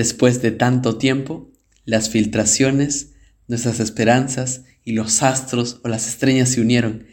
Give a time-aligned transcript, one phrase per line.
[0.00, 1.52] Después de tanto tiempo,
[1.84, 3.10] las filtraciones,
[3.48, 7.04] nuestras esperanzas y los astros o las estrellas se unieron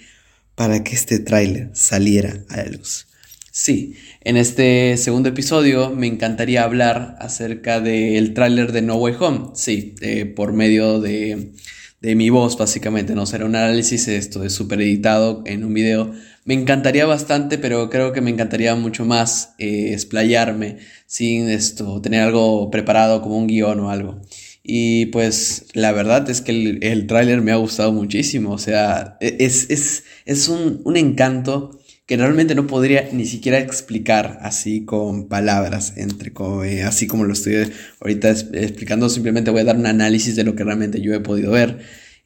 [0.56, 3.08] para que este tráiler saliera a la luz.
[3.52, 9.50] Sí, en este segundo episodio me encantaría hablar acerca del tráiler de No Way Home.
[9.54, 11.52] Sí, eh, por medio de,
[12.00, 16.14] de, mi voz básicamente, no será un análisis, esto es súper editado en un video
[16.48, 22.22] me encantaría bastante, pero creo que me encantaría mucho más eh, explayarme sin esto, tener
[22.22, 24.22] algo preparado como un guion o algo.
[24.64, 29.18] Y pues la verdad es que el, el tráiler me ha gustado muchísimo, o sea,
[29.20, 34.86] e, es, es, es un, un, encanto que realmente no podría ni siquiera explicar así
[34.86, 36.32] con palabras, entre,
[36.66, 40.56] eh, así como lo estoy ahorita explicando, simplemente voy a dar un análisis de lo
[40.56, 41.80] que realmente yo he podido ver.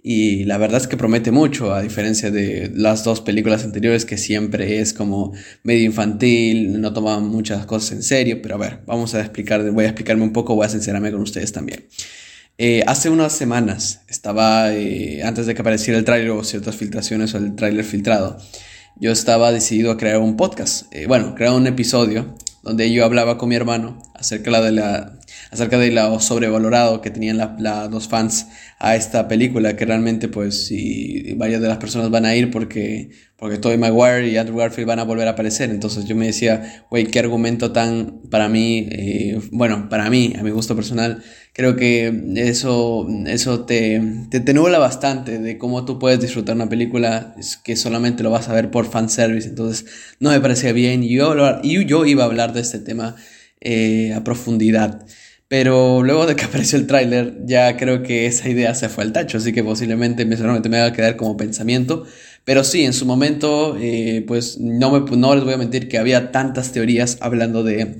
[0.04, 4.18] Y la verdad es que promete mucho, a diferencia de las dos películas anteriores, que
[4.18, 8.42] siempre es como medio infantil, no toman muchas cosas en serio.
[8.42, 11.22] Pero a ver, vamos a explicar, voy a explicarme un poco, voy a sincerarme con
[11.22, 11.86] ustedes también.
[12.58, 17.34] Eh, hace unas semanas estaba, eh, antes de que apareciera el tráiler o ciertas filtraciones
[17.34, 18.38] o el tráiler filtrado,
[19.00, 23.38] yo estaba decidido a crear un podcast, eh, bueno, crear un episodio donde yo hablaba
[23.38, 25.21] con mi hermano acerca de la
[25.52, 27.38] acerca de lo sobrevalorado que tenían
[27.92, 28.48] los fans
[28.80, 33.10] a esta película, que realmente pues si varias de las personas van a ir porque,
[33.36, 36.86] porque Tobey Maguire y Andrew Garfield van a volver a aparecer, entonces yo me decía,
[36.90, 41.22] güey, qué argumento tan para mí, eh, bueno, para mí, a mi gusto personal,
[41.54, 46.70] creo que eso, eso te, te, te nubla bastante de cómo tú puedes disfrutar una
[46.70, 49.86] película que solamente lo vas a ver por fanservice, entonces
[50.20, 51.04] no me parecía bien.
[51.04, 53.16] Y yo, y yo iba a hablar de este tema
[53.60, 55.06] eh, a profundidad.
[55.52, 59.12] Pero luego de que apareció el tráiler, ya creo que esa idea se fue al
[59.12, 62.06] tacho, así que posiblemente me, solamente me va a quedar como pensamiento.
[62.46, 65.98] Pero sí, en su momento, eh, pues no, me, no les voy a mentir que
[65.98, 67.98] había tantas teorías hablando de,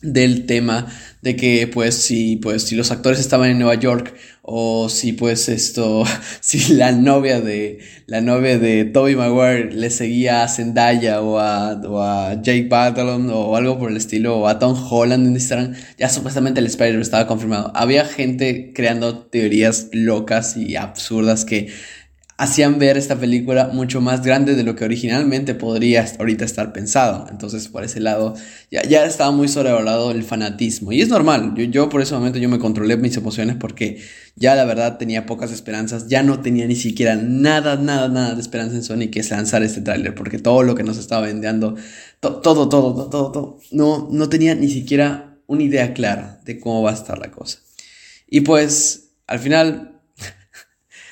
[0.00, 0.86] del tema
[1.22, 5.48] de que pues si pues si los actores estaban en Nueva York o si pues
[5.48, 6.04] esto
[6.40, 11.72] si la novia de la novia de Toby Maguire le seguía a Zendaya o a,
[11.80, 15.74] o a Jake Batalon o algo por el estilo o a Tom Holland en Instagram
[15.98, 17.72] ya supuestamente el Spider estaba confirmado.
[17.74, 21.68] Había gente creando teorías locas y absurdas que
[22.38, 27.26] hacían ver esta película mucho más grande de lo que originalmente podría ahorita estar pensado.
[27.30, 28.36] Entonces, por ese lado,
[28.70, 30.92] ya, ya estaba muy sobrevalorado el fanatismo.
[30.92, 34.00] Y es normal, yo, yo, por ese momento yo me controlé mis emociones porque
[34.36, 38.40] ya la verdad tenía pocas esperanzas, ya no tenía ni siquiera nada, nada, nada de
[38.40, 41.74] esperanza en Sony que es lanzar este tráiler, porque todo lo que nos estaba vendiendo,
[42.20, 46.82] todo, todo, todo, todo, todo, no, no tenía ni siquiera una idea clara de cómo
[46.82, 47.58] va a estar la cosa.
[48.28, 49.97] Y pues, al final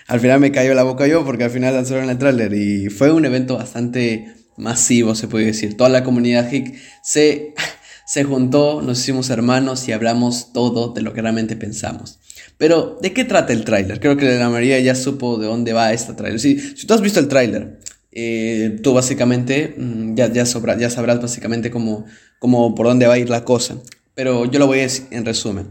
[0.09, 3.11] al final me cayó la boca yo porque al final lanzaron el tráiler y fue
[3.12, 5.77] un evento bastante masivo, se puede decir.
[5.77, 7.55] Toda la comunidad hick se,
[8.06, 12.19] se juntó, nos hicimos hermanos y hablamos todo de lo que realmente pensamos.
[12.59, 14.00] Pero, ¿de qué trata el tráiler?
[14.00, 16.41] Creo que la mayoría ya supo de dónde va este tráiler.
[16.41, 17.81] Si, si tú has visto el tráiler,
[18.12, 22.06] eh, tú básicamente mm, ya, ya, ya sabrás básicamente cómo,
[22.38, 23.77] cómo, por dónde va a ir la cosa.
[24.15, 25.67] Pero yo lo voy a decir en resumen.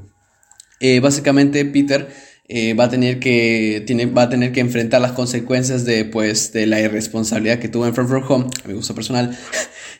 [0.79, 2.07] Eh, básicamente, Peter
[2.47, 6.53] eh, va, a tener que, tiene, va a tener que enfrentar las consecuencias de, pues,
[6.53, 9.37] de la irresponsabilidad que tuvo en Front From Home, a mi gusto personal,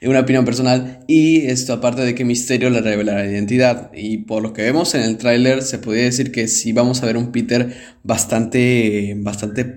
[0.03, 3.91] una opinión personal, y esto aparte de que Misterio le revela la identidad.
[3.93, 7.05] Y por lo que vemos en el tráiler, se podría decir que sí vamos a
[7.05, 9.75] ver un Peter bastante, bastante,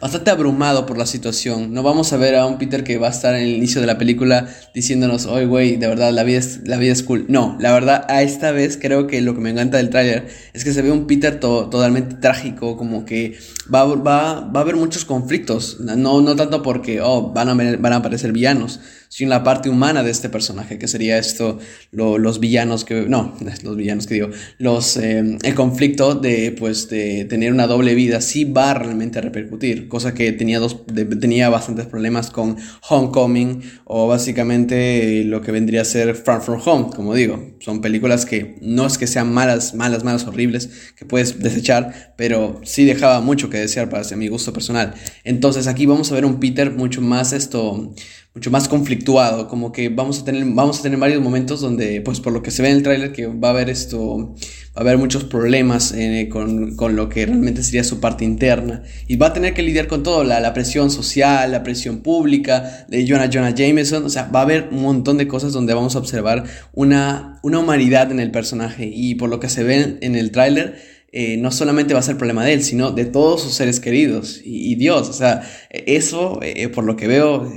[0.00, 1.72] bastante abrumado por la situación.
[1.72, 3.86] No vamos a ver a un Peter que va a estar en el inicio de
[3.88, 7.26] la película diciéndonos, oye, güey, de verdad, la vida, es, la vida es cool.
[7.28, 10.64] No, la verdad, a esta vez creo que lo que me encanta del tráiler es
[10.64, 13.36] que se ve un Peter totalmente trágico, como que
[13.72, 15.78] va, va, va a haber muchos conflictos.
[15.80, 20.02] No, no tanto porque, oh, van a, van a aparecer villanos, sino la parte humana
[20.02, 21.58] de este personaje, que sería esto,
[21.92, 27.24] los villanos que, no, los villanos que digo, los, eh, el conflicto de, pues, de
[27.24, 30.84] tener una doble vida, sí va realmente a repercutir, cosa que tenía, dos,
[31.20, 32.56] tenía bastantes problemas con
[32.88, 38.26] Homecoming o básicamente lo que vendría a ser Far From Home, como digo, son películas
[38.26, 43.20] que no es que sean malas, malas, malas, horribles, que puedes desechar, pero sí dejaba
[43.20, 44.94] mucho que desear para mi gusto personal.
[45.24, 47.94] Entonces aquí vamos a ver un Peter mucho más esto
[48.34, 52.18] mucho más conflictuado, como que vamos a tener, vamos a tener varios momentos donde, pues
[52.18, 54.34] por lo que se ve en el tráiler, que va a haber esto,
[54.76, 58.82] va a haber muchos problemas eh, con, con, lo que realmente sería su parte interna,
[59.06, 62.86] y va a tener que lidiar con todo, la, la presión social, la presión pública
[62.88, 65.94] de Jonah Jonah Jameson, o sea, va a haber un montón de cosas donde vamos
[65.94, 66.42] a observar
[66.72, 70.74] una, una humanidad en el personaje, y por lo que se ve en el tráiler,
[71.16, 74.40] eh, no solamente va a ser problema de él, sino de todos sus seres queridos
[74.44, 75.08] y, Dios.
[75.08, 77.48] O sea, eso, eh, por lo que veo,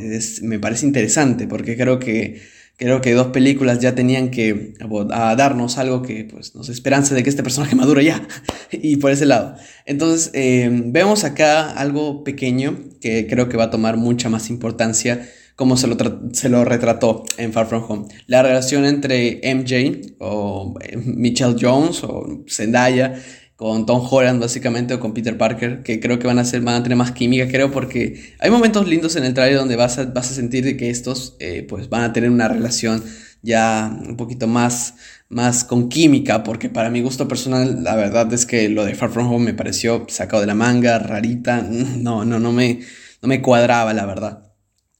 [0.43, 2.39] me parece interesante, porque creo que,
[2.79, 4.75] Creo que dos películas ya tenían que
[5.09, 8.27] darnos algo que pues, nos esperanza de que este personaje madure ya.
[8.71, 9.55] y por ese lado.
[9.87, 15.27] Entonces, eh, vemos acá algo pequeño que creo que va a tomar mucha más importancia
[15.55, 15.97] como se lo,
[16.33, 18.05] se lo retrató en Far From Home.
[18.27, 23.15] La relación entre MJ o eh, Michelle Jones o Zendaya
[23.57, 26.75] con Tom Holland básicamente o con Peter Parker, que creo que van a, ser, van
[26.75, 30.05] a tener más química, creo, porque hay momentos lindos en el trailer donde vas a,
[30.05, 33.03] vas a sentir que estos eh, pues van a tener una relación
[33.41, 34.93] ya un poquito más,
[35.27, 39.09] más con química, porque para mi gusto personal la verdad es que lo de Far
[39.09, 41.61] From Home me pareció sacado de la manga, rarita,
[41.97, 42.81] no, no, no me,
[43.23, 44.53] no me cuadraba la verdad.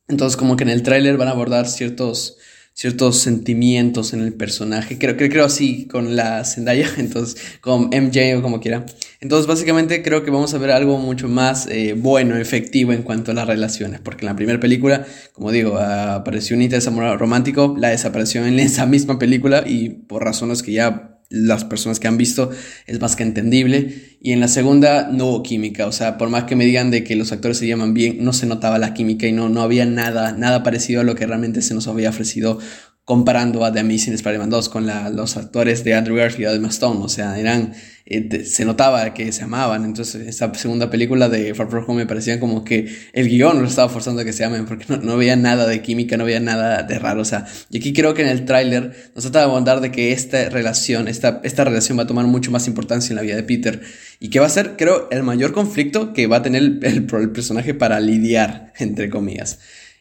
[0.07, 2.38] Entonces como que en el tráiler van a abordar ciertos
[2.78, 5.00] ciertos sentimientos en el personaje.
[5.00, 8.86] Creo, creo, creo así con la Zendaya, entonces con MJ o como quiera.
[9.20, 13.32] Entonces básicamente creo que vamos a ver algo mucho más eh, bueno, efectivo en cuanto
[13.32, 17.90] a las relaciones, porque en la primera película, como digo, apareció un interés romántico, la
[17.90, 22.52] desapareció en esa misma película y por razones que ya las personas que han visto
[22.86, 24.18] es más que entendible.
[24.22, 27.04] Y en la segunda no hubo química, o sea, por más que me digan de
[27.04, 29.86] que los actores se llaman bien, no se notaba la química y no, no había
[29.86, 32.60] nada, nada parecido a lo que realmente se nos había ofrecido
[33.08, 34.86] comparando a The Amazing Spider-Man 2 con
[35.16, 37.74] los actores de Andrew Garfield y Emma Stone, o sea, eran
[38.09, 39.83] eh, se notaba que se amaban.
[39.83, 43.68] Entonces, esa segunda película de Far From Home me parecía como que el guion lo
[43.68, 46.39] estaba forzando a que se amen, porque no, no había nada de química, no había
[46.39, 47.21] nada de raro.
[47.21, 50.13] O sea, y aquí creo que en el tráiler nos trata de abundar de que
[50.13, 53.44] esta relación, esta, esta relación va a tomar mucho más importancia en la vida de
[53.44, 53.81] Peter
[54.19, 57.31] y que va a ser, creo, el mayor conflicto que va a tener el, el
[57.31, 59.59] personaje para lidiar, entre comillas.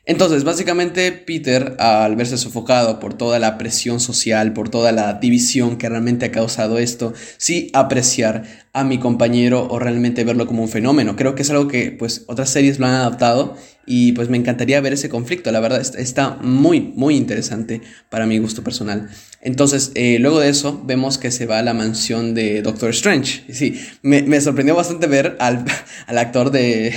[0.09, 5.79] Entonces, básicamente Peter, al verse sofocado por toda la presión social, por toda la división
[5.79, 8.45] que realmente ha causado esto, sí apreciar
[8.77, 11.17] a mi compañero o realmente verlo como un fenómeno.
[11.17, 13.57] Creo que es algo que pues otras series lo han adaptado
[13.87, 15.51] y pues me encantaría ver ese conflicto.
[15.51, 17.81] La verdad está muy, muy interesante
[18.11, 19.09] para mi gusto personal.
[19.41, 23.45] Entonces, eh, luego de eso, vemos que se va a la mansión de Doctor Strange.
[23.51, 25.65] Sí, me, sorprendió bastante ver al,
[26.07, 26.93] al actor de,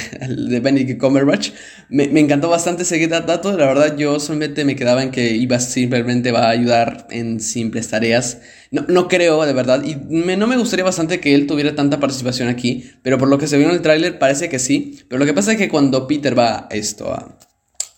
[0.50, 1.52] de Benedict Cumberbatch.
[1.88, 3.58] Me, me, encantó bastante seguir dato.
[3.58, 7.88] La verdad, yo solamente me quedaba en que iba simplemente va a ayudar en simples
[7.88, 8.40] tareas.
[8.71, 9.83] No, no creo, de verdad.
[9.83, 12.92] Y me, no me gustaría bastante que él tuviera tanta participación aquí.
[13.01, 15.00] Pero por lo que se vio en el tráiler, parece que sí.
[15.07, 17.38] Pero lo que pasa es que cuando Peter va esto a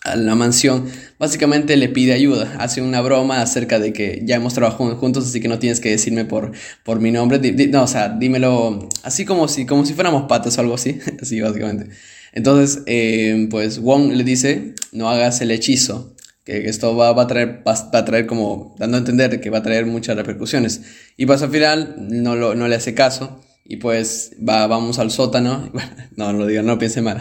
[0.04, 0.86] a la mansión,
[1.18, 5.40] básicamente le pide ayuda, hace una broma acerca de que ya hemos trabajado juntos, así
[5.40, 6.52] que no tienes que decirme por,
[6.82, 7.38] por mi nombre,
[7.68, 11.40] no, o sea, dímelo así como si, como si fuéramos patas o algo así, así
[11.40, 11.90] básicamente.
[12.32, 17.26] Entonces, eh, pues Wong le dice, no hagas el hechizo, que esto va, va, a
[17.26, 20.82] traer, va, a traer como, dando a entender que va a traer muchas repercusiones.
[21.16, 23.40] Y pues al final no, lo, no le hace caso.
[23.64, 25.70] Y pues va, vamos al sótano.
[26.16, 27.20] no, no lo digo, no piense mal.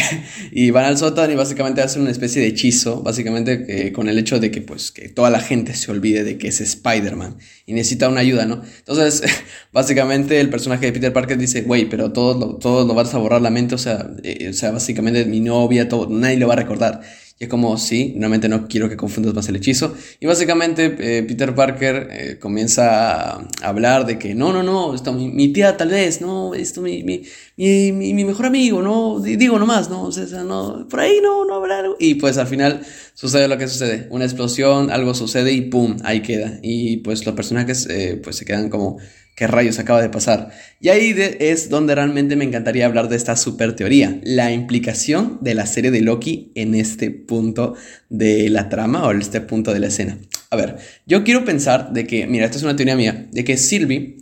[0.50, 4.40] y van al sótano y básicamente hacen una especie de hechizo, básicamente con el hecho
[4.40, 8.08] de que pues que toda la gente se olvide de que es Spider-Man y necesita
[8.08, 8.62] una ayuda, ¿no?
[8.78, 9.22] Entonces,
[9.72, 13.18] básicamente el personaje de Peter Parker dice, güey, pero todos lo, todo lo vas a
[13.18, 16.54] borrar la mente, o sea, eh, o sea, básicamente mi novia, todo, nadie lo va
[16.54, 17.02] a recordar.
[17.38, 19.94] Y es como, sí, realmente no quiero que confundas más el hechizo.
[20.20, 25.12] Y básicamente eh, Peter Parker eh, comienza a hablar de que no, no, no, esto,
[25.12, 27.24] mi, tía tal vez, no, esto mi, mi,
[27.56, 31.56] mi, mi, mejor amigo, no, digo nomás, no, o sea, no, por ahí no, no
[31.56, 31.96] habrá algo.
[31.98, 32.80] Y pues al final
[33.12, 36.58] sucede lo que sucede, una explosión, algo sucede y pum, ahí queda.
[36.62, 38.96] Y pues los personajes eh, pues se quedan como
[39.36, 40.48] ¿Qué rayos acaba de pasar?
[40.80, 45.54] Y ahí es donde realmente me encantaría hablar de esta super teoría, la implicación de
[45.54, 47.74] la serie de Loki en este punto
[48.08, 50.16] de la trama o en este punto de la escena.
[50.48, 53.58] A ver, yo quiero pensar de que, mira, esta es una teoría mía, de que
[53.58, 54.16] Sylvie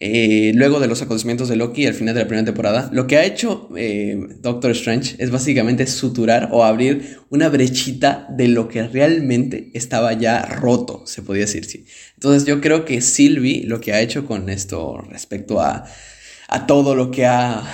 [0.00, 3.16] eh, luego de los acontecimientos de Loki al final de la primera temporada, lo que
[3.16, 8.86] ha hecho eh, Doctor Strange es básicamente suturar o abrir una brechita de lo que
[8.86, 11.84] realmente estaba ya roto, se podría decir, sí.
[12.14, 15.84] Entonces yo creo que Sylvie lo que ha hecho con esto respecto a,
[16.46, 17.64] a todo lo que ha,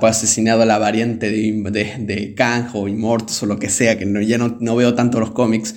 [0.00, 3.98] pues, asesinado a la variante de, de, de Kang o Immortus o lo que sea,
[3.98, 5.74] que no, ya no, no veo tanto los cómics.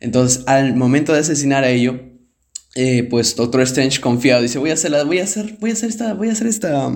[0.00, 2.13] Entonces al momento de asesinar a ello,
[2.74, 5.88] eh, pues Doctor Strange confiado dice, voy a hacer, voy a hacer, voy a hacer
[5.88, 6.92] esta, voy a hacer esta,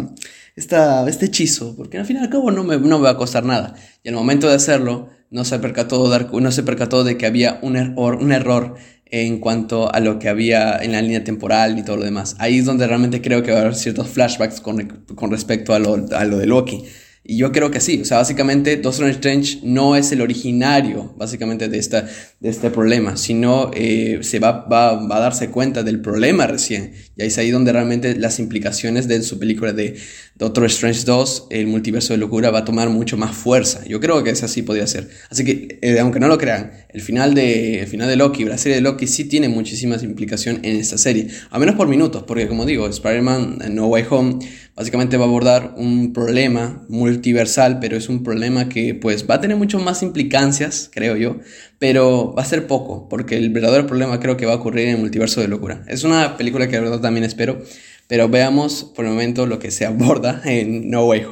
[0.57, 3.17] esta, este hechizo, porque al fin y al cabo no me, no me va a
[3.17, 3.75] costar nada.
[4.03, 7.77] Y al momento de hacerlo, no se percató, no se percató de que había un
[7.77, 8.75] error, un error
[9.11, 12.37] en cuanto a lo que había en la línea temporal y todo lo demás.
[12.39, 15.79] Ahí es donde realmente creo que va a haber ciertos flashbacks con, con respecto a
[15.79, 16.85] lo, a lo de Loki.
[17.31, 21.69] Y yo creo que sí, o sea, básicamente Doctor Strange no es el originario, básicamente,
[21.69, 22.09] de, esta,
[22.41, 26.95] de este problema, sino eh, se va, va, va, a darse cuenta del problema recién.
[27.17, 29.99] Y ahí es ahí donde realmente las implicaciones de su película de
[30.39, 33.85] Doctor Strange 2, el multiverso de locura, va a tomar mucho más fuerza.
[33.87, 35.09] Yo creo que es así podría ser.
[35.31, 38.57] Así que, eh, aunque no lo crean, el final, de, el final de Loki, la
[38.57, 41.27] serie de Loki, sí tiene muchísimas implicaciones en esta serie.
[41.51, 44.39] A menos por minutos, porque como digo, Spider-Man No Way Home
[44.77, 49.41] básicamente va a abordar un problema multiversal, pero es un problema que pues va a
[49.41, 51.39] tener mucho más implicancias, creo yo,
[51.81, 54.95] pero va a ser poco, porque el verdadero problema creo que va a ocurrir en
[54.95, 55.83] el multiverso de locura.
[55.89, 57.61] Es una película que de verdad también espero,
[58.09, 61.27] pero veamos por el momento lo que se aborda en No Way.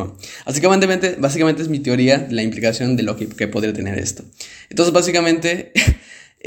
[0.44, 3.98] Así que básicamente, básicamente es mi teoría, la implicación de lo que, que podría tener
[3.98, 4.22] esto.
[4.70, 5.72] Entonces básicamente...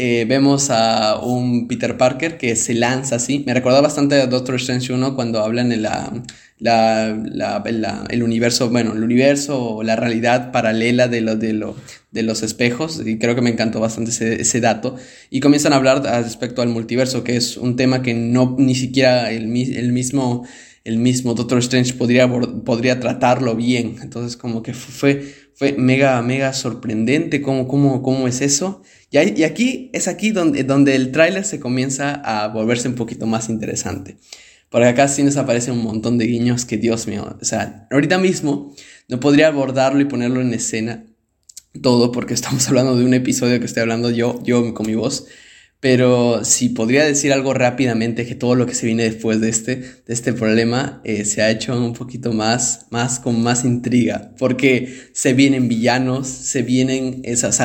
[0.02, 3.44] Eh, vemos a un Peter Parker que se lanza así.
[3.46, 6.24] Me recuerda bastante a Doctor Strange 1 cuando hablan en la,
[6.58, 11.76] la, el universo, bueno, el universo o la realidad paralela de, lo, de, lo,
[12.12, 14.96] de los espejos, y creo que me encantó bastante ese, ese, dato,
[15.30, 19.30] y comienzan a hablar respecto al multiverso, que es un tema que no ni siquiera
[19.32, 20.46] el, el mismo
[20.86, 22.28] el mismo Doctor Strange podría,
[22.64, 23.98] podría tratarlo bien.
[24.02, 28.82] Entonces, como que fue, fue mega, mega sorprendente cómo, cómo, cómo es eso.
[29.12, 33.50] Y, aquí es aquí donde, donde el tráiler se comienza a volverse un poquito más
[33.50, 34.18] interesante.
[34.70, 38.20] Porque acá sí nos aparece un montón de guiños que, Dios mío, o sea, ahorita
[38.20, 38.76] mismo
[39.08, 41.06] no podría abordarlo y ponerlo en escena
[41.82, 45.28] todo porque estamos hablando de un episodio que estoy hablando yo, yo con mi voz.
[45.82, 49.78] Pero si podría decir algo rápidamente que todo lo que se viene después de este,
[49.78, 54.34] de este problema eh, se ha hecho un poquito más, más con más intriga.
[54.38, 57.62] Porque se vienen villanos, se vienen esas,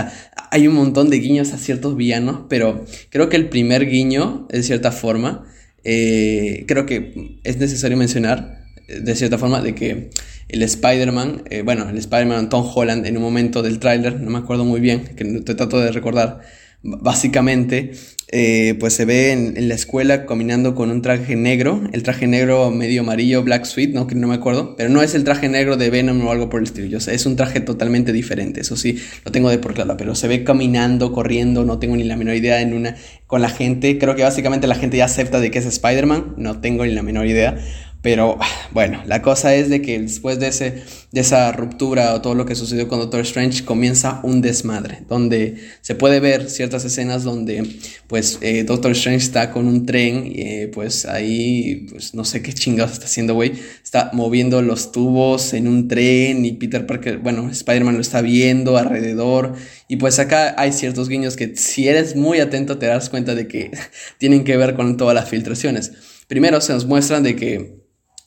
[0.54, 4.62] hay un montón de guiños a ciertos villanos, pero creo que el primer guiño, de
[4.62, 5.44] cierta forma,
[5.82, 10.11] eh, creo que es necesario mencionar, eh, de cierta forma, de que
[10.49, 14.38] el Spider-Man, eh, bueno, el Spider-Man Tom Holland en un momento del tráiler, no me
[14.38, 16.42] acuerdo muy bien, que te trato de recordar,
[16.84, 17.90] básicamente,
[18.37, 22.73] eh, pues se ve en, la escuela combinando con un traje negro, el traje negro
[22.73, 25.76] medio amarillo, Black Sweet, no, que no me acuerdo, pero no es el traje negro
[25.76, 28.76] de Venom o algo por el estilo, yo sé, es un traje totalmente diferente, eso
[28.76, 32.17] sí, lo tengo de por claro, pero se ve caminando, corriendo, no tengo ni la
[32.17, 32.97] menor idea en una,
[33.29, 36.61] con la gente, creo que básicamente la gente ya acepta de que es Spider-Man, no
[36.61, 37.57] tengo ni la menor idea,
[38.04, 38.38] pero
[38.73, 42.44] bueno, la cosa es de que después de, ese, de esa ruptura o todo lo
[42.44, 47.66] que sucedió con Doctor Strange comienza un desmadre, donde se puede ver ciertas escenas donde
[48.06, 52.42] pues eh, Doctor Strange está con un tren y eh, pues ahí pues no sé
[52.42, 57.20] qué chingados está haciendo, güey, está moviendo los tubos en un tren y Peter Parker,
[57.20, 59.54] bueno, Spider-Man lo está viendo alrededor
[59.88, 63.49] y pues acá hay ciertos guiños que si eres muy atento te das cuenta de
[63.49, 63.70] que
[64.18, 65.92] tienen que ver con todas las filtraciones.
[66.28, 67.84] Primero se nos muestran de que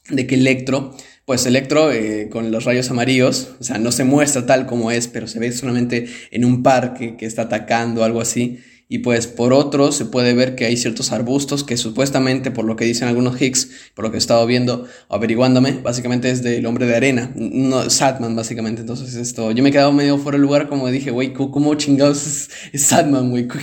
[0.09, 0.95] de que Electro,
[1.25, 5.07] pues Electro eh, con los rayos amarillos, o sea, no se muestra tal como es,
[5.07, 8.59] pero se ve solamente en un parque que está atacando, algo así.
[8.89, 12.77] Y pues por otro se puede ver que hay ciertos arbustos que supuestamente, por lo
[12.77, 16.85] que dicen algunos Higgs, por lo que he estado viendo, averiguándome, básicamente es del hombre
[16.85, 18.81] de arena, no, Sadman básicamente.
[18.81, 22.49] Entonces esto, yo me he quedado medio fuera del lugar como dije, güey, ¿cómo chingados
[22.71, 23.47] es, Sadman, güey?
[23.49, 23.59] ¿Qué,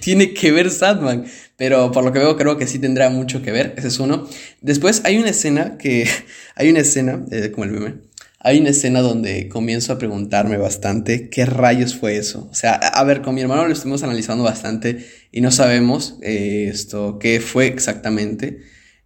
[0.00, 1.26] tiene que ver Sadman?
[1.56, 4.28] Pero por lo que veo creo que sí tendrá mucho que ver, ese es uno.
[4.60, 6.08] Después hay una escena que,
[6.56, 8.07] hay una escena, eh, como el meme,
[8.48, 12.48] hay una escena donde comienzo a preguntarme bastante qué rayos fue eso.
[12.50, 16.70] O sea, a ver, con mi hermano lo estuvimos analizando bastante y no sabemos eh,
[16.72, 18.60] esto qué fue exactamente.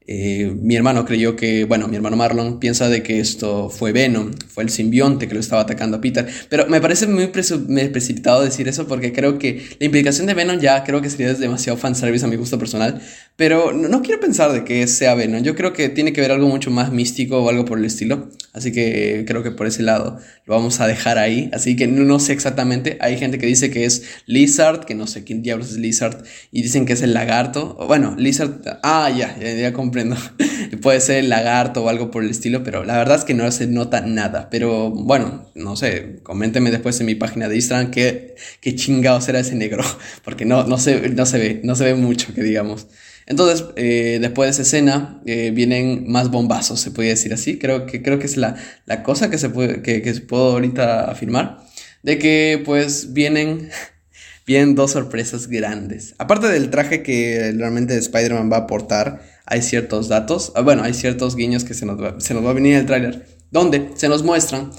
[0.07, 4.33] Eh, mi hermano creyó que, bueno, mi hermano Marlon piensa de que esto fue Venom,
[4.49, 8.67] fue el simbionte que lo estaba atacando a Peter, pero me parece muy precipitado decir
[8.69, 12.29] eso porque creo que la implicación de Venom ya creo que sería demasiado fanservice a
[12.29, 13.01] mi gusto personal,
[13.37, 16.49] pero no, quiero pensar de que sea Venom, yo creo que tiene que ver algo
[16.49, 20.19] mucho más místico o algo por el estilo, así que creo que por ese lado
[20.47, 23.85] lo vamos a dejar ahí, así que no, sé exactamente, hay gente que dice que
[23.85, 27.77] es Lizard, que no sé quién diablos es Lizard, y dicen que es el lagarto,
[27.87, 29.73] bueno, Lizard, ah, ya, ya, ya
[30.83, 33.51] Puede ser el lagarto o algo por el estilo, pero la verdad es que no
[33.53, 34.49] se nota nada.
[34.51, 39.41] Pero bueno, no sé, coménteme después en mi página de Instagram qué, qué chingados era
[39.41, 39.85] ese negro,
[40.25, 42.89] porque no, no, se, no se ve, no se ve mucho, que digamos.
[43.27, 47.59] Entonces, eh, después de esa escena, eh, vienen más bombazos, se puede decir así.
[47.59, 48.57] Creo que, creo que es la,
[48.87, 51.61] la cosa que se puede, que, que puedo ahorita afirmar.
[52.03, 53.71] De que pues vienen
[54.47, 56.15] vienen dos sorpresas grandes.
[56.19, 60.95] Aparte del traje que realmente Spider-Man va a aportar, hay ciertos datos, ah, bueno, hay
[60.95, 63.91] ciertos guiños que se nos va, se nos va a venir en el tráiler, donde
[63.95, 64.71] se nos muestran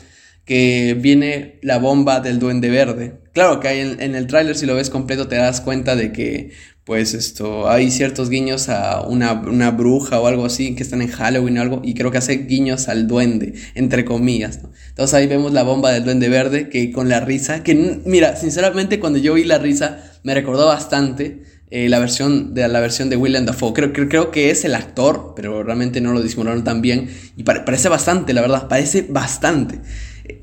[0.46, 3.20] que viene la bomba del duende verde.
[3.34, 6.52] Claro que hay en, el tráiler, si lo ves completo, te das cuenta de que
[6.84, 11.08] pues esto, hay ciertos guiños a una, una, bruja o algo así que están en
[11.08, 14.60] Halloween o algo, y creo que hace guiños al duende, entre comillas.
[14.90, 19.00] Entonces ahí vemos la bomba del duende verde, que con la risa, que mira, sinceramente
[19.00, 21.44] cuando yo vi la risa me recordó bastante
[21.76, 23.74] eh, la versión de la versión de Dafoe.
[23.74, 27.42] Creo, creo, creo, que es el actor, pero realmente no lo disimularon tan bien, y
[27.42, 29.80] parece bastante, la verdad, parece bastante.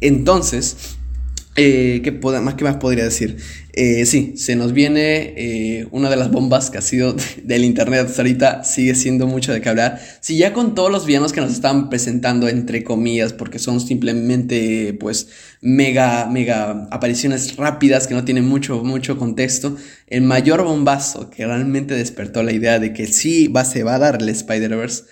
[0.00, 0.96] Entonces,
[1.56, 3.36] eh, ¿qué, más, ¿Qué más podría decir?
[3.72, 8.06] Eh, sí, se nos viene eh, una de las bombas que ha sido del internet
[8.06, 10.00] hasta ahorita, sigue siendo mucho de qué hablar.
[10.20, 14.96] Si ya con todos los villanos que nos están presentando, entre comillas, porque son simplemente,
[15.00, 15.28] pues,
[15.60, 19.76] mega, mega apariciones rápidas que no tienen mucho, mucho contexto,
[20.06, 23.98] el mayor bombazo que realmente despertó la idea de que sí va, se va a
[23.98, 25.04] dar el Spider-Verse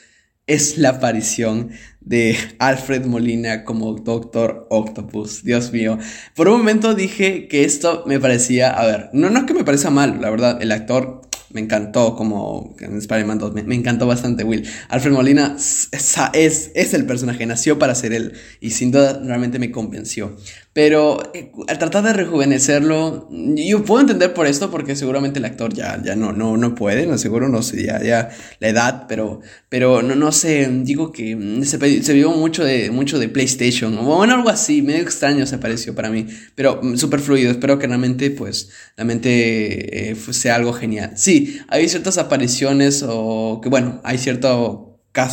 [0.49, 5.45] es la aparición de Alfred Molina como Doctor Octopus.
[5.45, 5.99] Dios mío.
[6.35, 9.65] Por un momento dije que esto me parecía, a ver, no, no es que me
[9.65, 14.67] parezca mal, la verdad, el actor me encantó como Spider-Man 2, me, encantó bastante Will.
[14.89, 15.89] Alfred Molina es,
[16.33, 20.37] es, es, el personaje, nació para ser él y sin duda realmente me convenció.
[20.79, 25.75] Pero eh, al tratar de rejuvenecerlo, yo puedo entender por esto, porque seguramente el actor
[25.75, 28.31] ya, ya no, no, no puede, no seguro, no sé, ya,
[28.61, 33.19] la edad, pero, pero no, no sé, digo que se, se vio mucho de, mucho
[33.19, 37.19] de PlayStation, o bueno, algo así, medio extraño se pareció para mí, pero mm, súper
[37.19, 41.11] fluido, espero que realmente, pues, realmente eh, sea algo genial.
[41.17, 44.88] Sí, hay ciertas apariciones o que, bueno, hay cierto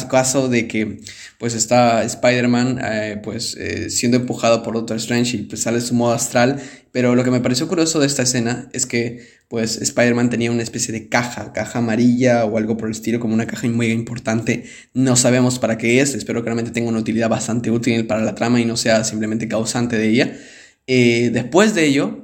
[0.10, 1.00] caso, de que
[1.38, 5.94] pues está Spider-Man eh, pues eh, siendo empujado por Doctor Strange y pues sale su
[5.94, 6.62] modo astral,
[6.92, 10.64] pero lo que me pareció curioso de esta escena es que pues Spider-Man tenía una
[10.64, 14.66] especie de caja, caja amarilla o algo por el estilo, como una caja muy importante,
[14.94, 18.34] no sabemos para qué es, espero que realmente tenga una utilidad bastante útil para la
[18.34, 20.38] trama y no sea simplemente causante de ella.
[20.88, 22.22] Eh, después de ello,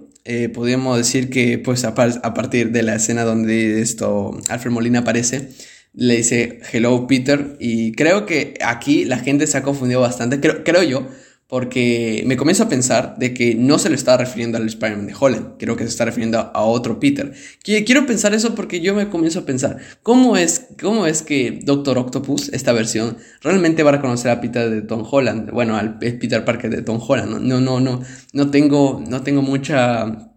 [0.54, 5.50] podríamos decir que pues a, a, partir de la escena donde esto Alfred Molina aparece,
[5.94, 10.64] le dice Hello Peter y creo que aquí la gente se ha confundido bastante, creo,
[10.64, 11.08] creo yo,
[11.52, 15.14] porque me comienzo a pensar de que no se le está refiriendo al Spider-Man de
[15.20, 17.34] Holland, creo que se está refiriendo a, otro Peter.
[17.62, 21.98] Quiero pensar eso porque yo me comienzo a pensar, ¿cómo es, cómo es que Doctor
[21.98, 25.52] Octopus, esta versión, realmente va a reconocer a Peter de Tom Holland?
[25.52, 28.02] Bueno, al Peter Parker de Tom Holland, no, no, no,
[28.32, 30.31] no tengo, no tengo mucha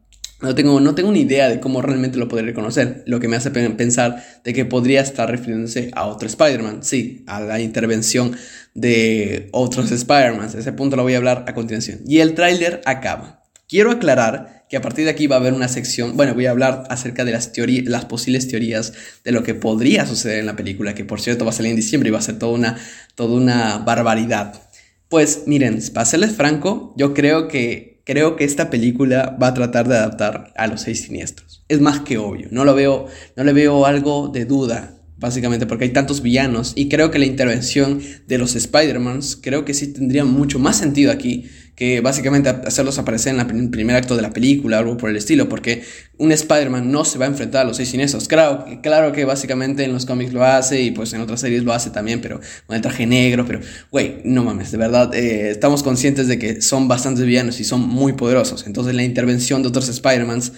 [0.44, 3.50] no tengo, no tengo idea de cómo realmente lo podría reconocer, lo que me hace
[3.50, 8.36] pensar de que podría estar refiriéndose a otro Spider-Man, sí, a la intervención
[8.74, 10.50] de otros Spider-Man.
[10.56, 12.00] Ese punto lo voy a hablar a continuación.
[12.06, 13.42] Y el tráiler acaba.
[13.68, 16.50] Quiero aclarar que a partir de aquí va a haber una sección, bueno, voy a
[16.50, 18.92] hablar acerca de las, teorías, las posibles teorías
[19.24, 21.76] de lo que podría suceder en la película, que por cierto va a salir en
[21.76, 22.78] diciembre y va a ser toda una,
[23.14, 24.62] toda una barbaridad.
[25.08, 29.88] Pues miren, para serles franco, yo creo que creo que esta película va a tratar
[29.88, 31.64] de adaptar a los seis siniestros.
[31.68, 35.84] Es más que obvio, no lo veo, no le veo algo de duda, básicamente porque
[35.84, 40.24] hay tantos villanos y creo que la intervención de los Spider-Mans creo que sí tendría
[40.24, 44.78] mucho más sentido aquí que básicamente hacerlos aparecer en, el primer acto de la película,
[44.78, 45.82] algo por el estilo, porque
[46.18, 48.28] un Spider-Man no se va a enfrentar a los seis siniestros.
[48.28, 51.72] Claro, claro que básicamente en los cómics lo hace y pues en otras series lo
[51.72, 53.60] hace también, pero con el traje negro, pero,
[53.90, 57.80] güey, no mames, de verdad, eh, estamos conscientes de que son bastantes villanos y son
[57.80, 58.66] muy poderosos.
[58.66, 60.52] Entonces la intervención de otros Spider-Mans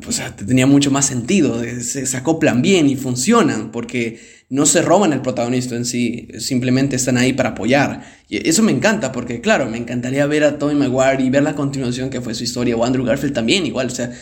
[0.00, 5.12] pues, tenía mucho más sentido, se, se acoplan bien y funcionan, porque no se roban
[5.12, 8.02] el protagonista en sí, simplemente están ahí para apoyar.
[8.28, 11.54] Y eso me encanta, porque claro, me encantaría ver a Tobey Maguire y ver la
[11.54, 14.12] continuación que fue su historia, o Andrew Garfield también, igual, o sea,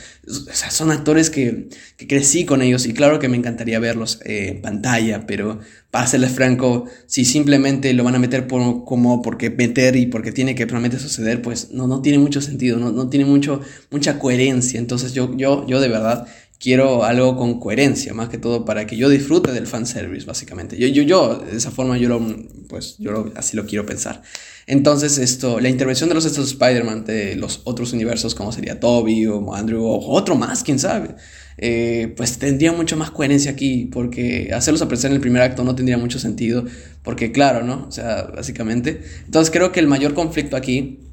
[0.71, 1.69] son actores que,
[2.07, 5.61] crecí con ellos y claro que me encantaría verlos eh, en pantalla, pero
[5.91, 10.55] para serles franco, si simplemente lo van a meter como porque meter y porque tiene
[10.55, 14.79] que realmente suceder, pues no, no tiene mucho sentido, no, no tiene mucho, mucha coherencia.
[14.79, 16.27] Entonces yo, yo, yo de verdad
[16.59, 20.77] quiero algo con coherencia, más que todo para que yo disfrute del fanservice, básicamente.
[20.77, 22.21] Yo, yo, yo, de esa forma yo lo,
[22.69, 24.23] pues, yo así lo quiero pensar.
[24.67, 29.27] Entonces, esto, la intervención de los estos Spider-Man de los otros universos, como sería Toby
[29.27, 31.15] o Andrew o otro más, quién sabe,
[31.59, 35.75] eh, pues tendría mucho más coherencia aquí, porque hacerlos aparecer en el primer acto no
[35.75, 36.65] tendría mucho sentido,
[37.03, 37.87] porque claro, ¿no?
[37.89, 39.03] O sea, básicamente.
[39.25, 41.08] Entonces creo que el mayor conflicto aquí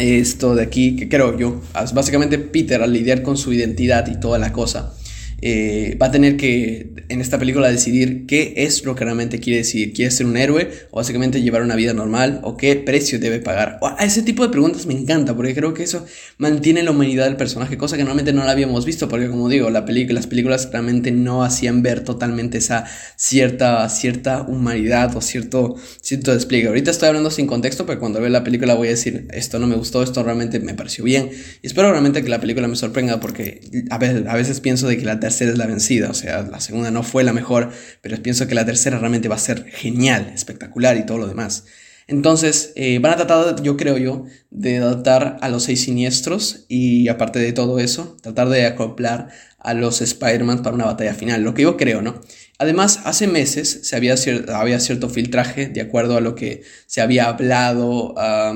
[0.00, 1.60] esto de aquí, que creo yo,
[1.94, 4.94] básicamente Peter al lidiar con su identidad y toda la cosa,
[5.42, 9.58] eh, va a tener que en esta película decidir qué es lo que realmente quiere
[9.58, 9.92] decir.
[9.92, 13.78] ¿Quiere ser un héroe o básicamente llevar una vida normal o qué precio debe pagar?
[13.82, 16.06] A ese tipo de preguntas me encanta porque creo que eso
[16.38, 19.68] mantiene la humanidad del personaje, cosa que normalmente no la habíamos visto porque como digo,
[19.70, 22.84] la las películas realmente no hacían ver totalmente esa
[23.16, 26.68] cierta, cierta humanidad o cierto, cierto despliegue.
[26.68, 29.66] Ahorita estoy hablando sin contexto, pero cuando vea la película voy a decir, esto no
[29.66, 31.30] me gustó, esto realmente me pareció bien.
[31.62, 34.96] Y espero realmente que la película me sorprenda porque a veces, a veces pienso de
[34.96, 36.10] que la tercera es la vencida.
[36.10, 37.70] O sea, la segunda no fue la mejor,
[38.02, 41.64] pero pienso que la tercera realmente va a ser genial, espectacular y todo lo demás.
[42.10, 47.06] Entonces, eh, van a tratar, yo creo yo, de adaptar a los seis siniestros y
[47.06, 49.28] aparte de todo eso, tratar de acoplar
[49.60, 52.20] a los Spider-Man para una batalla final, lo que yo creo, ¿no?
[52.58, 54.16] Además, hace meses se había,
[54.52, 58.14] había cierto filtraje de acuerdo a lo que se había hablado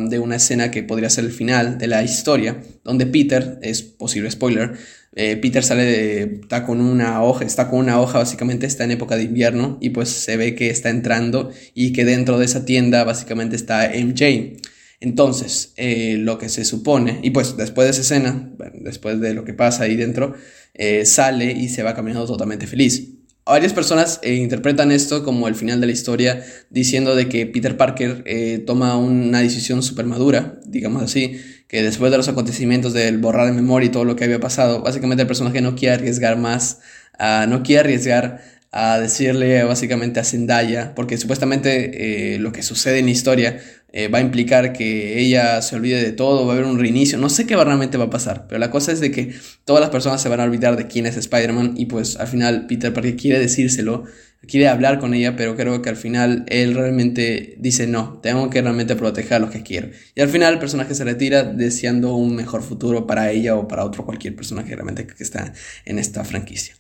[0.09, 4.31] de una escena que podría ser el final de la historia, donde Peter, es posible
[4.31, 4.75] spoiler,
[5.17, 8.91] eh, Peter sale de, está con una hoja, está con una hoja, básicamente está en
[8.93, 12.65] época de invierno y pues se ve que está entrando y que dentro de esa
[12.65, 14.59] tienda básicamente está MJ.
[15.01, 18.51] Entonces, eh, lo que se supone, y pues después de esa escena,
[18.81, 20.35] después de lo que pasa ahí dentro,
[20.73, 23.14] eh, sale y se va caminando totalmente feliz.
[23.47, 27.77] Varias personas eh, interpretan esto como el final de la historia, diciendo de que Peter
[27.77, 33.19] Parker eh, toma una decisión súper madura, digamos así, que después de los acontecimientos del
[33.19, 36.39] borrar de memoria y todo lo que había pasado, básicamente el personaje no quiere arriesgar
[36.39, 36.81] más,
[37.21, 43.01] uh, no quiere arriesgar a decirle básicamente a Zendaya, porque supuestamente eh, lo que sucede
[43.01, 43.61] en la historia
[43.97, 47.17] eh, va a implicar que ella se olvide de todo, va a haber un reinicio,
[47.17, 49.33] no sé qué realmente va a pasar, pero la cosa es de que
[49.65, 52.67] todas las personas se van a olvidar de quién es Spider-Man y pues al final
[52.67, 54.03] Peter Parker quiere decírselo,
[54.49, 58.63] quiere hablar con ella, pero creo que al final él realmente dice no, tengo que
[58.63, 59.91] realmente proteger a los que quiero.
[60.17, 63.85] Y al final el personaje se retira deseando un mejor futuro para ella o para
[63.85, 65.53] otro cualquier personaje realmente que está
[65.85, 66.75] en esta franquicia.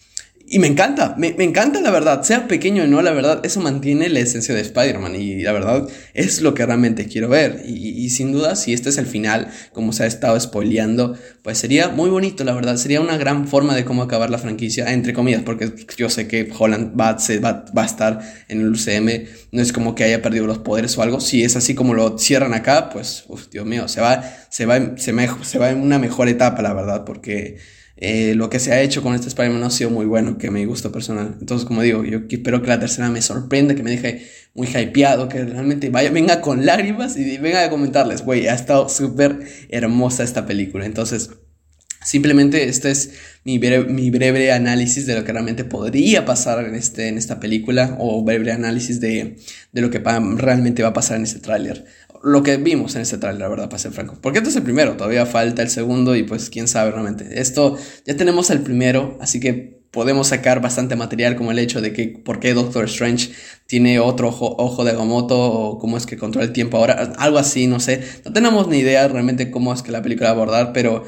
[0.47, 4.11] Y me encanta, me, encanta la verdad, sea pequeño o no, la verdad, eso mantiene
[4.11, 5.15] la esencia de Spider-Man.
[5.15, 7.63] Y la verdad es lo que realmente quiero ver.
[7.67, 11.89] Y, sin duda, si este es el final, como se ha estado spoileando, pues sería
[11.89, 15.43] muy bonito, la verdad, sería una gran forma de cómo acabar la franquicia, entre comillas,
[15.43, 19.73] porque yo sé que Holland va, va, va a estar en el UCM, no es
[19.73, 22.91] como que haya perdido los poderes o algo, si es así como lo cierran acá,
[22.91, 26.75] pues, Dios mío, se va, se va, se, se va en una mejor etapa, la
[26.75, 27.57] verdad, porque
[27.97, 30.67] eh, lo que se ha hecho con este Spider-Man ha sido muy bueno, que me
[30.67, 31.37] gusta personal.
[31.41, 35.29] Entonces, como digo, yo espero que la tercera me sorprenda, que me deje muy hypeado,
[35.29, 40.25] que realmente vaya, venga con lágrimas y venga a comentarles, güey, ha estado súper hermosa
[40.25, 40.87] esta película.
[40.87, 41.31] Entonces,
[42.05, 43.13] simplemente este es
[43.45, 47.39] mi breve, mi breve análisis de lo que realmente podría pasar en, este, en esta
[47.39, 49.37] película, o breve análisis de,
[49.73, 51.85] de lo que realmente va a pasar en este tráiler
[52.25, 54.17] lo que vimos en este trailer, la verdad, para ser franco.
[54.21, 57.41] Porque este es el primero, todavía falta el segundo y pues quién sabe realmente.
[57.41, 61.93] Esto, ya tenemos el primero, así que podemos sacar bastante material como el hecho de
[61.93, 63.31] que por qué Doctor Strange
[63.67, 67.67] tiene otro ojo, de Agamotto o cómo es que controla el tiempo ahora, algo así,
[67.67, 68.03] no sé.
[68.25, 71.05] No tenemos ni idea realmente cómo es que la película va a abordar, pero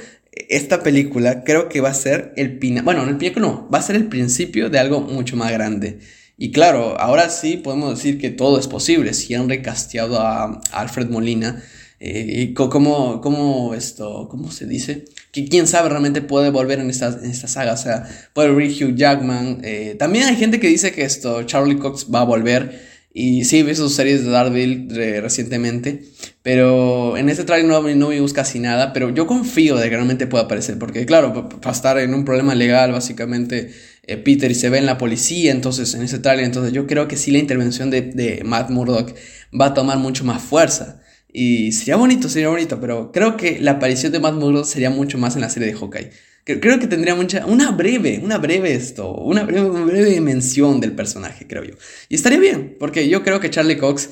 [0.49, 3.83] esta película creo que va a ser el pina, bueno, el pico no, va a
[3.83, 5.99] ser el principio de algo mucho más grande.
[6.38, 9.14] Y claro, ahora sí podemos decir que todo es posible.
[9.14, 11.62] Si han recasteado a, Alfred Molina,
[11.99, 15.07] eh, ¿cómo, cómo, esto, ¿cómo se dice?
[15.33, 17.72] Que quién sabe realmente puede volver en esta, en esta saga.
[17.72, 19.61] O sea, puede venir Hugh Jackman.
[19.64, 22.96] Eh, también hay gente que dice que esto, Charlie Cox va a volver.
[23.14, 24.90] Y sí, vi sus series de Daredevil
[25.22, 26.05] recientemente.
[26.42, 28.92] Pero en este trailer no, no vimos casi nada.
[28.92, 30.79] Pero yo confío de que realmente pueda aparecer.
[30.79, 33.72] Porque, claro, para estar en un problema legal, básicamente
[34.07, 37.09] eh, Peter y se ve en la policía, entonces en ese trailer, entonces yo creo
[37.09, 39.14] que sí la intervención de, de Matt Murdock
[39.59, 41.01] va a tomar mucho más fuerza.
[41.33, 45.19] Y sería bonito, sería bonito, pero creo que la aparición de Matt Murdock sería mucho
[45.19, 46.11] más en la serie de Hawkeye.
[46.45, 50.92] Creo que tendría mucha, una breve, una breve esto, una breve, una breve mención del
[50.92, 51.75] personaje, creo yo.
[52.09, 54.11] Y estaría bien, porque yo creo que Charlie Cox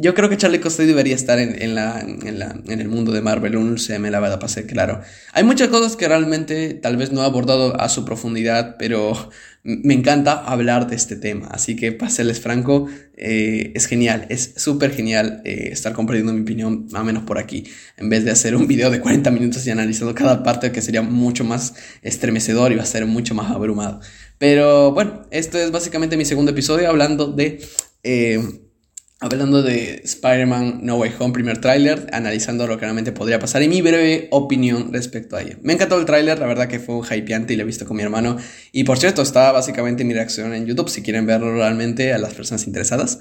[0.00, 3.72] yo creo que Charlie Cox debería estar en, la, en, el mundo de Marvel, un
[3.72, 5.00] UCM, la verdad, para ser claro.
[5.32, 9.30] Hay muchas cosas que realmente tal vez no he abordado a su profundidad, pero
[9.62, 11.48] me encanta hablar de este tema.
[11.50, 16.42] Así que, para serles franco, eh, es genial, es súper genial eh, estar compartiendo mi
[16.42, 17.64] opinión, más o menos por aquí,
[17.96, 21.02] en vez de hacer un video de 40 minutos y analizando cada parte, que sería
[21.02, 24.00] mucho más estremecedor y va a ser mucho más abrumado.
[24.38, 27.60] Pero bueno, esto es básicamente mi segundo episodio hablando de...
[28.02, 28.63] Eh,
[29.24, 33.68] hablando de Spider-Man No Way Home, primer tráiler, analizando lo que realmente podría pasar y
[33.68, 35.56] mi breve opinión respecto a ello.
[35.62, 37.96] Me encantó el tráiler, la verdad que fue un hypeante y lo he visto con
[37.96, 38.36] mi hermano.
[38.70, 42.34] Y por cierto, está básicamente mi reacción en YouTube si quieren verlo realmente a las
[42.34, 43.20] personas interesadas.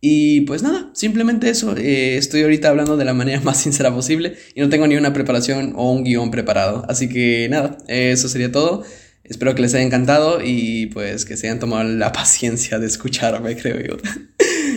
[0.00, 1.76] Y pues nada, simplemente eso.
[1.76, 5.12] Eh, estoy ahorita hablando de la manera más sincera posible y no tengo ni una
[5.12, 6.86] preparación o un guion preparado.
[6.88, 8.84] Así que nada, eso sería todo.
[9.24, 13.56] Espero que les haya encantado y pues que se hayan tomado la paciencia de escucharme,
[13.60, 13.96] creo yo.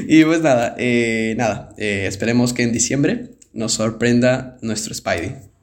[0.08, 5.55] y pues nada, eh, nada, eh, esperemos que en diciembre nos sorprenda nuestro Spidey.